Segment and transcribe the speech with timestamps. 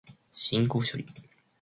[0.33, 1.05] 信号処理